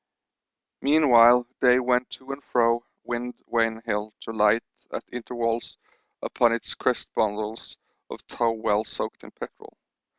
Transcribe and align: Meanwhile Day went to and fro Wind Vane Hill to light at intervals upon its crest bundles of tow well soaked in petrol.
Meanwhile 0.81 1.45
Day 1.59 1.77
went 1.79 2.09
to 2.09 2.31
and 2.31 2.43
fro 2.43 2.83
Wind 3.03 3.35
Vane 3.51 3.83
Hill 3.85 4.15
to 4.21 4.31
light 4.33 4.63
at 4.91 5.03
intervals 5.11 5.77
upon 6.23 6.53
its 6.53 6.73
crest 6.73 7.13
bundles 7.13 7.77
of 8.09 8.25
tow 8.25 8.49
well 8.53 8.83
soaked 8.83 9.23
in 9.23 9.29
petrol. 9.29 9.77